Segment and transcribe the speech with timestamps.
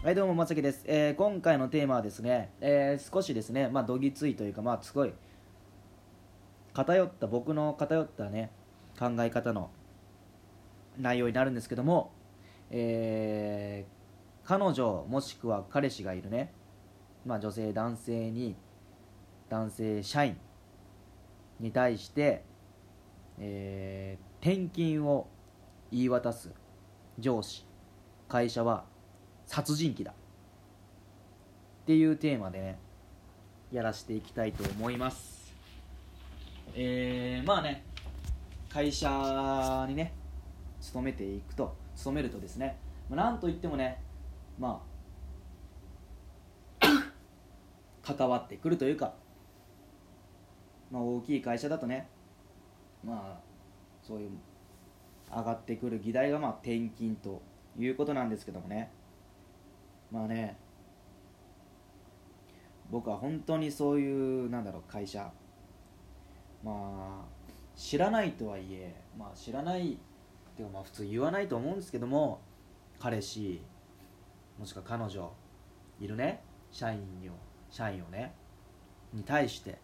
[0.00, 5.12] はいどうもまさきです、えー今回のテーマはですね、えー少しですねまあどぎついというかまあすごい
[6.72, 8.52] 偏った僕の偏ったね
[8.96, 9.70] 考え方の
[11.00, 12.12] 内容になるんですけども、
[12.70, 16.52] えー彼女もしくは彼氏がいるね
[17.26, 18.54] まあ女性男性に
[19.50, 20.36] 男性社員
[21.58, 22.44] に対して、
[23.40, 25.26] えー転勤を
[25.90, 26.52] 言い渡す
[27.18, 27.66] 上司
[28.28, 28.84] 会社は
[29.48, 30.12] 殺人鬼だ。
[30.12, 30.14] っ
[31.86, 32.78] ていうテーマでね
[33.72, 35.54] やらせていきたいと思います。
[36.74, 37.82] えー、まあね
[38.68, 40.12] 会社にね
[40.82, 42.76] 勤めていくと勤めるとですね、
[43.08, 44.02] まあ、なんといってもね
[44.58, 44.82] ま
[46.80, 46.86] あ
[48.14, 49.14] 関わってくるというか、
[50.90, 52.06] まあ、大きい会社だとね
[53.02, 53.40] まあ
[54.02, 54.30] そういう
[55.34, 57.40] 上がってくる議題がまあ転勤と
[57.78, 58.90] いうことなんですけどもね。
[60.10, 60.56] まあね
[62.90, 65.30] 僕は本当にそういうなんだろう会社。
[66.64, 67.38] まあ
[67.76, 69.96] 知らないとはいえまあ知らないっ
[70.56, 72.40] ていうかまあ普通言わないと思うんですけども
[72.98, 73.62] 彼氏
[74.58, 75.32] もしくは彼女
[76.00, 77.34] いるね社員を
[77.70, 78.34] 社員をね
[79.12, 79.78] に対して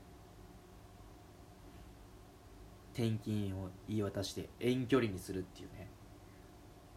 [2.92, 5.88] 転勤を言い渡して遠距離にするっていうね。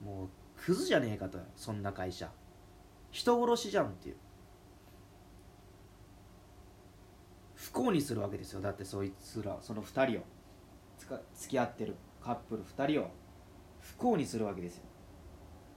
[0.03, 2.30] もうクズじゃねえかとそんな会社。
[3.17, 4.15] 人殺しじゃんっていう。
[7.55, 8.61] 不幸にするわけですよ。
[8.61, 10.23] だってそいつらその2人を。
[10.99, 11.95] つか付き合ってる。
[12.23, 13.09] カップル2人を。
[13.79, 14.83] 不幸にするわけですよ。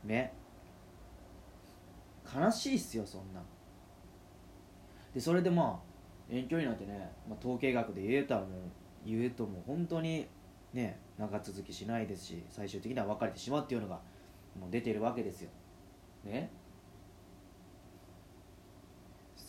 [0.04, 0.34] ね
[2.34, 3.40] 悲しいっすよそんな。
[5.14, 8.50] でそれでまあ遠距離なんてね、まあ、統計学で言えたらもう
[9.06, 10.28] 言うともう本当に
[10.74, 14.00] ね長続きしないですし最終的には別れてしまうっていうのが
[14.60, 15.48] もう出てるわけですよ。
[16.24, 16.50] ね。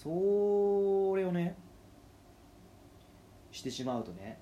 [0.02, 1.56] それをね
[3.52, 4.39] してしまうとね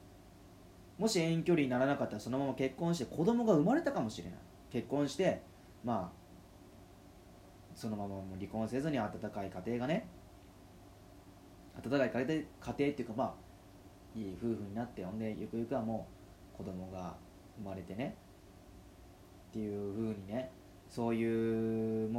[0.97, 4.39] もし遠距離にならなかったらそのまま結婚して子供が生まれたかもしれない。
[4.71, 5.41] 結婚して
[5.83, 6.19] まあ
[7.75, 10.07] そのままも離婚せずに温かい家庭がね
[11.75, 13.33] 温かい家庭家庭っていうかまあ
[14.15, 16.07] いい夫婦になってほんでゆくゆくはも
[16.53, 17.15] う子供が
[17.57, 18.15] 生まれてね
[19.49, 20.51] っていうふうにね
[20.89, 22.18] そういうも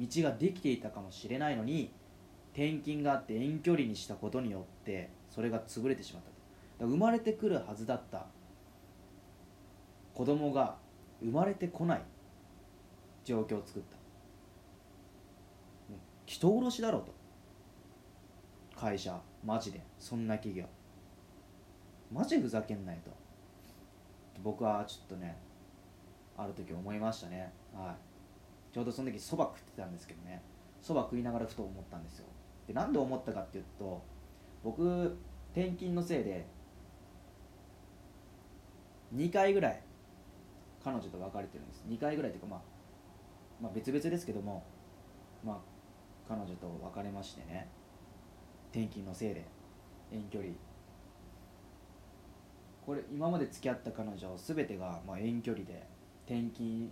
[0.00, 1.92] 道ができていたかもしれないのに
[2.52, 6.30] 転勤があって遠距離にしたことによってそれが潰れてしまった
[6.80, 8.26] 生まれてくるはずだった。
[10.14, 10.76] 子供が
[11.20, 12.02] 生まれてこない。
[13.24, 13.96] 状況を作った。
[16.24, 17.12] 人殺しだろうと。
[18.78, 19.82] 会社マジで。
[19.98, 20.64] そんな企業。
[22.10, 23.10] マジふざけんないと。
[24.42, 25.36] 僕はちょっとね
[26.38, 27.52] ある時思いましたね。
[27.74, 28.09] はい。
[28.72, 30.42] ちょうどその時そば食ってたんですけどね。
[30.80, 32.26] そば食いながらふと思ったんですよ。
[32.66, 34.02] でなんで思ったかっていうと
[34.62, 35.04] 僕
[35.52, 36.46] 転勤のせいで
[39.14, 39.82] 2回ぐらい
[40.84, 41.84] 彼女と別れてるんです。
[41.88, 42.60] 2回ぐらいっていうかまあ
[43.60, 44.64] まあ別々ですけども
[45.44, 45.58] まあ
[46.28, 47.68] 彼女と別れましてね。
[48.72, 49.44] 転勤のせいで
[50.12, 50.52] 遠距離。
[52.86, 55.86] これ今まで付き合った彼女全てがまあ遠距離で
[56.26, 56.88] 転勤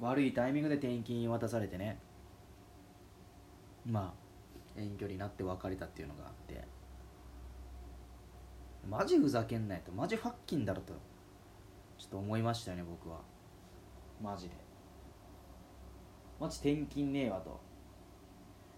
[0.00, 1.98] 悪いタイミングで転勤渡されてね。
[3.84, 4.14] ま
[4.76, 6.64] あ遠距離になって別れたっていうのがあって。
[8.88, 9.92] マジふざけんないと。
[9.92, 10.92] マジファッキンだろと。
[11.98, 13.20] ちょっと思いましたよね僕は。
[14.22, 14.54] マジで。
[16.38, 17.58] マジ転勤ねえわと。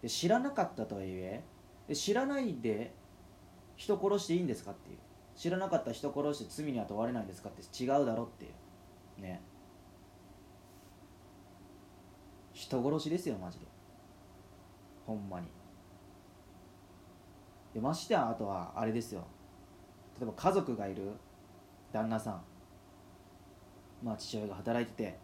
[0.03, 1.43] で知らなかったとはいえ
[1.93, 2.95] 知らないで
[3.77, 4.99] 人殺していいんですかっていう。
[5.35, 8.49] 知らなかった人殺して罪には問われないんですかって違うだろってい
[9.19, 9.23] う。
[9.23, 9.41] ね。
[12.69, 13.67] 人殺しですよマジで。
[15.07, 15.47] ほんまに。
[17.73, 19.25] でましてやあとはあれですよ。
[20.21, 21.03] 例えば家族がいる
[21.93, 22.43] 旦那さん。
[24.03, 25.19] まあ父親が働いてて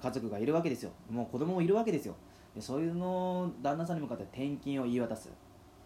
[0.00, 0.90] 家族がいるわけですよ。
[1.10, 2.14] もう子供もいるわけですよ。
[2.54, 5.28] でそういうの旦那さんに向かって転勤を言い渡す。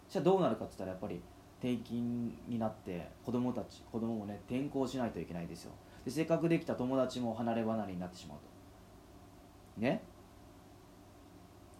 [0.09, 1.21] じゃあどうなるかって言ったらやっぱり
[1.59, 5.71] 転勤になって子供たち子供もね転校しないといけないですよ。
[6.05, 8.37] でせっかくできた友達も離れ離れになってしまう
[9.75, 9.81] と。
[9.81, 10.01] ね？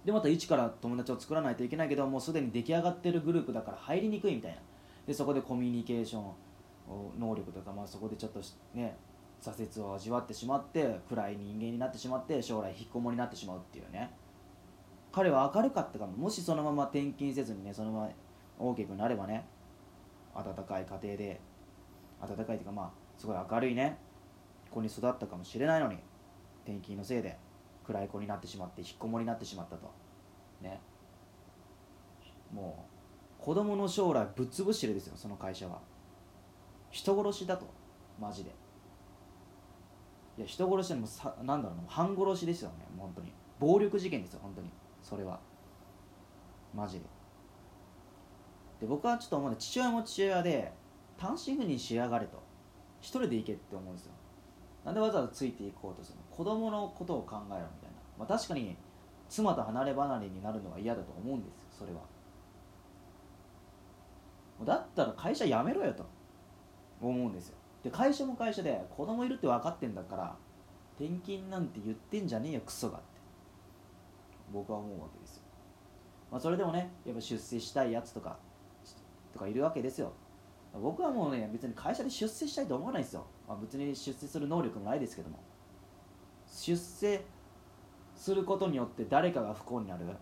[0.06, 4.58] でまた一から友達を作らないといけないけどもうすでに出来上がってるグループだから入りにくいみたいな。
[5.06, 6.24] でそこでコミュニケーション
[7.20, 8.42] 能力とか、まあ、そこでちょっと
[8.74, 8.98] ね
[9.42, 14.12] 挫折を味わってしまって暗い人間になってしまって将来引きこもりになってしまうっていうね。
[15.12, 16.14] 彼は明るかったかも。
[16.14, 18.10] もしそのまま転勤せずにねそのまま
[18.58, 19.46] 大きくなればね
[20.34, 21.42] 温かい家庭で
[22.22, 23.98] 温かいっていうかまあすごい明るいね
[24.70, 25.98] 子に育ったかもしれないのに
[26.64, 27.38] 転勤のせいで。
[27.92, 29.92] 暗い子になってしまって引っこもりになってしまったと。
[30.62, 30.80] ね。
[32.54, 32.86] も
[33.40, 35.80] う子供の将来ぶっ潰してるですよその会社は。
[36.90, 37.66] 人殺しだと。
[38.20, 38.52] マジで。
[40.38, 43.32] いや人殺しでもさなんだろう半殺しですよね本当に。
[43.60, 44.70] 暴力事件ですよ本当に。
[45.02, 45.40] それは。
[46.74, 47.06] マジで。
[48.80, 50.72] で僕はちょっと思うの父親も父親で
[51.18, 52.42] 単身赴任しやがれと。
[53.02, 54.14] 一人で行けって思うんですよ。
[54.86, 56.24] なんでわざわざついていこうとするの？
[56.36, 57.66] 子供のことを考えろみたいな、
[58.18, 58.76] まあ、確かに
[59.30, 62.02] 妻と離れ離れになるのは嫌だと思うんですよそれは。
[64.66, 66.06] だったら会社辞めろよと。
[67.04, 67.56] 思うんですよ。
[67.84, 70.36] で会社も会社で子供いるって分かってんだから
[71.00, 73.06] 転勤なんて言ってんじゃねえよクソがって。
[74.54, 75.44] 僕は思うわけですよ。
[76.32, 78.38] まあそれでもねやっぱ出世したいやつとか
[79.34, 80.14] とかいるわけですよ。
[80.80, 85.38] 僕はもうね別に会社で出世したいと思わないですよ、まあ、別に出世する能力もないですけども。
[86.48, 87.22] 出世
[88.16, 90.06] することによって誰かが不幸になる。
[90.06, 90.16] 例え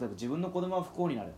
[0.00, 1.32] ば自分の子供は不幸になる。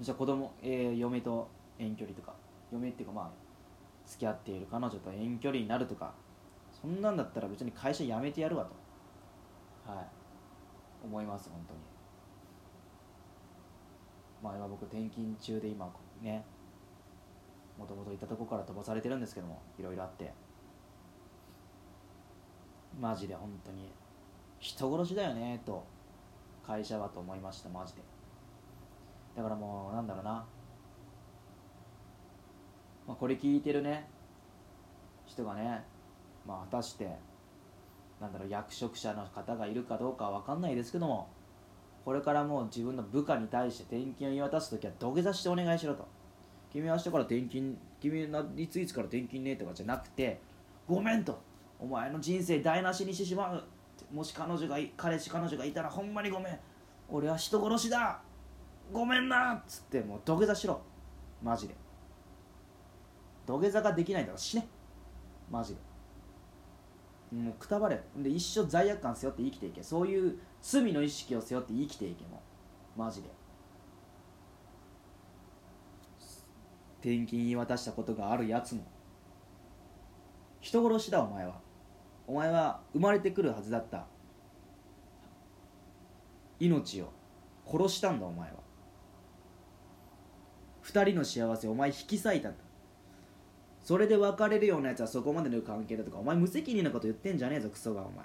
[0.00, 1.48] じゃあ子供、えー、嫁と
[1.78, 2.34] 遠距離とか。
[2.72, 3.30] 嫁っていうかまあ
[4.04, 6.12] 付き合っている彼女と遠距離になるとか。
[6.72, 9.92] そんなんだったら別に会社辞めてやるわと。
[9.92, 10.06] はい。
[11.04, 11.80] 思います本当に。
[14.42, 15.88] まあ今僕転勤中で今
[16.20, 16.44] ね
[17.82, 20.32] もともといたとこから飛ばされてるんですけどもいろいろあって。
[23.00, 23.90] マジで本当に
[24.60, 25.84] 人殺しだよねと
[26.64, 28.02] 会社はと思いましたマジで。
[29.34, 30.30] だからもうなんだろうな、
[33.06, 34.08] まあ、これ聞いてるね
[35.26, 35.82] 人がね
[36.46, 37.08] まあ果たして
[38.20, 41.28] なんだろう役職者の方がいるかどうかは分かんないですけども
[42.04, 46.06] これからもう自分の部下に対して転勤を言い渡す時は土下座してお願いしろと。
[46.72, 50.40] 君は明日から転勤君はいついつから転勤ねとかじゃなくて
[50.88, 51.38] ごめんと。
[51.78, 53.62] お前の人生台無しにしてしまう。
[54.12, 56.58] もし彼女が彼氏彼女がいたらほんまにごめん。
[57.08, 58.20] 俺は人殺しだ。
[58.92, 59.54] ごめんな。
[59.54, 60.80] っつってもう土下座しろ。
[61.42, 61.74] マジで。
[63.46, 64.66] 土下座ができないんだから死ね。
[65.50, 67.36] マジで。
[67.36, 68.02] もうくたばれ。
[68.16, 69.82] で一生罪悪感背負って生きていけ。
[69.82, 72.40] そういう罪の意識を背負って生きていけも
[72.96, 73.28] マジで。
[77.02, 78.82] 転勤言い渡したことがあるやつも。
[80.60, 81.60] 人殺しだお前は。
[82.28, 84.06] お前は生まれてくるはずだった。
[86.60, 87.12] 命を
[87.66, 88.56] 殺したんだお前は。
[90.82, 92.64] 二人の幸せお前引き裂いたんだ。
[93.82, 98.24] それで別れるようなやつはそこまでの関係だとかお前無責任なこと言ってんじゃねえぞクソがお前。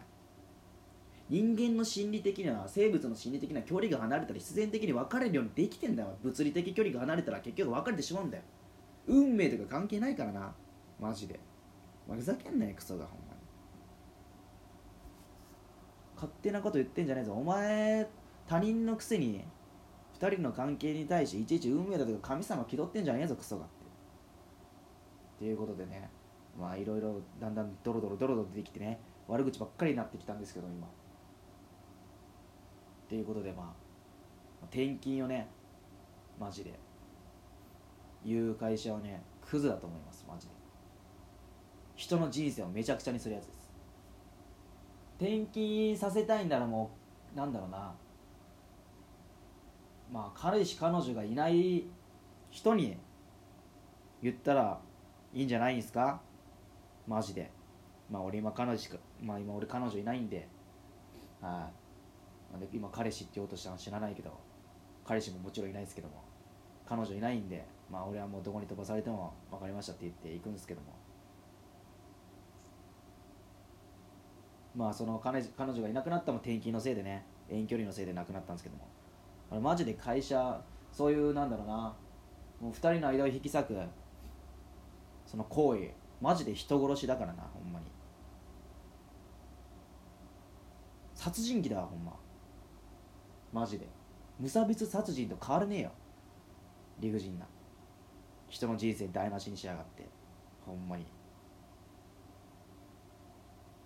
[1.29, 6.15] 人間の心理的な生物の心理的な距離が離れたら必然的に別れるようにできてんだよ。
[6.21, 8.43] 物理的距離が離れたら結局別れてしまうんだよ。
[9.07, 10.53] 運命とか関係ないからな。
[10.99, 11.39] マジで。
[12.09, 13.39] ふざけんなよクソがほんまに。
[16.15, 17.33] 勝手なこと言ってんじゃねえぞ。
[17.33, 18.07] お前
[18.47, 19.43] 他人のくせに
[20.19, 23.73] 2人の関係に対していちいち運命だとか神様気取ってんじゃねえぞクソがって。
[25.37, 26.09] っていうことでね。
[26.59, 28.99] まあいろいろだんだんドロドロドロドロ出てきてね。
[29.27, 30.87] 悪口ばっかりになってきたんですけど今。
[30.87, 30.89] っ
[33.09, 35.47] ていうことでまあ転勤をね。
[36.39, 36.86] マジで。
[38.25, 40.53] 言う会社はねクズだと思いますマジで。
[41.95, 43.71] 人の人生をめちゃくちゃにするやつです。
[45.19, 46.91] 転勤させたいんならも
[47.33, 47.95] うなんだろうな。
[50.11, 51.85] まあ彼氏彼女がいない
[52.51, 52.97] 人に
[54.21, 54.79] 言ったら
[55.33, 56.21] いいんじゃないんですか？
[57.07, 57.51] マジで。
[58.11, 60.47] まあ俺今彼女しかまあ今俺彼女いないんで。
[61.41, 61.69] は
[62.49, 62.53] い。
[62.53, 64.31] なんで今彼氏って言おうとしたの知らないけど。
[65.05, 66.23] 彼氏ももちろんいないですけども。
[66.87, 67.65] 彼女いないんで。
[67.89, 70.87] まあ俺はもうどこに飛ばされても分かりましたって言って行くんですけども。
[74.75, 78.87] まあその彼彼女がいなくなったも転勤のせいでね遠距離のせいで亡くなったんですけども。
[79.49, 81.95] あれマジで会社そういうなんだろうな
[82.59, 83.77] もう2人の間を引き裂く
[85.25, 85.91] その行為
[86.21, 87.85] マジで人殺しだからなほんまに。
[91.15, 92.13] 殺人鬼だわほんま。
[93.51, 93.87] マジで。
[94.39, 95.91] 無差別殺人と変わらねえよ。
[96.99, 97.45] 理不尽な。
[98.49, 100.07] 人の人生台無しにしやがって。
[100.65, 101.03] ほんまに。
[101.03, 101.05] っ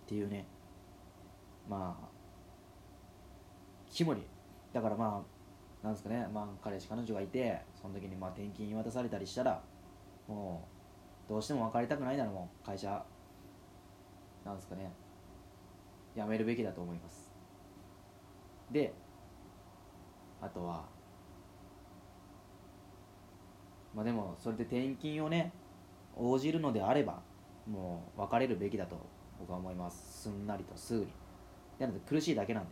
[0.06, 0.46] ていうね。
[1.68, 2.08] まあ
[3.90, 4.22] キモリ
[4.72, 5.22] だからま
[5.82, 6.26] あなんですかね。
[6.32, 9.62] まあ彼氏彼女がいてその時にまあ転勤言い渡されたりしたら
[10.26, 10.66] も
[11.26, 13.04] うどうしても別れたくないならもう会社。
[14.44, 14.90] なんですかね。
[16.16, 17.32] 辞めるべきだと思います。
[18.70, 18.92] で
[20.40, 20.84] あとは
[23.94, 25.52] まあでもそれで転勤をね
[26.16, 27.22] 応じるのであれば
[27.66, 28.96] もう別れるべきだと
[29.38, 30.22] 僕は思います。
[30.22, 31.12] すんなりとすぐに。
[31.78, 32.70] なんて苦しいだけなんで。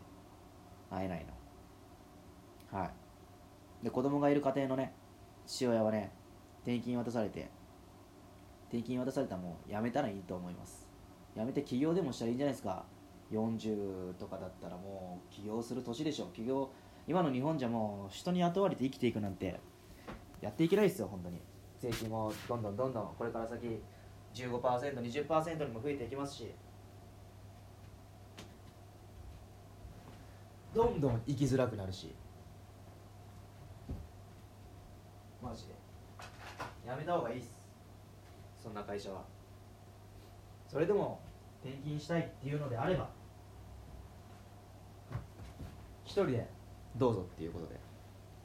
[0.91, 1.27] 会えない
[2.73, 2.79] の。
[2.79, 3.85] はい。
[3.85, 4.93] で子供がいる家庭のね
[5.47, 6.13] 父親はね
[6.63, 7.49] 転勤渡されて
[8.69, 10.89] 転勤渡されたらもうやめたらいいと思います。
[11.35, 12.85] やめて起業でもしたらいいんじゃないですか。
[13.33, 16.71] 40とかだったらもう起業する年でしょ起業
[17.07, 19.61] 今の日本じゃもう人に雇われて生きていくなんて
[20.41, 21.41] やっていけないですよ本当に。
[21.81, 23.15] 税金もどんどんどんどん。
[23.17, 23.83] これから先
[24.35, 26.53] 15%20% にも増えていきますし。
[30.75, 32.15] どんどん生きづらくなるし。
[35.43, 35.75] マジで。
[36.87, 37.59] やめた方がいいっす。
[38.63, 39.23] そんな会社は。
[40.69, 41.21] それでも
[41.63, 43.09] 転勤したいっていうのであれば。
[46.05, 46.49] 一人で
[46.97, 47.81] どうぞっていうことで。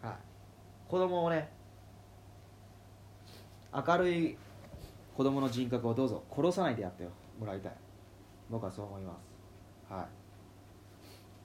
[0.02, 0.16] はい。
[0.88, 1.52] 子供をね
[3.76, 4.38] 明るい
[5.16, 7.08] 子供の人格をどうぞ殺さないでやって
[7.40, 7.74] もらいたい。
[8.50, 9.18] 僕はそう思いま
[9.90, 9.94] す。
[9.94, 10.06] はい、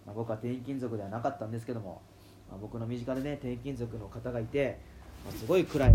[0.06, 2.02] まあ、僕は転勤族ではなかったんですけども、
[2.48, 4.78] まあ、僕の身近でね転勤族の方がいて、
[5.24, 5.94] まあ、すごい暗い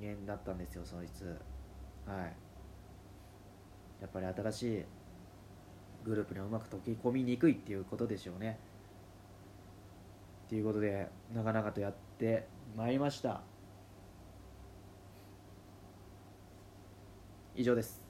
[0.00, 1.24] 人間だったんですよそいつ。
[2.06, 2.36] はい。
[4.00, 4.84] やっぱり新しい
[6.04, 8.58] グループにうまく溶け込みにくいっていうことでしょうね。
[10.46, 13.42] っていうことでなかなかとやってまいりました。
[17.58, 18.07] 以上です。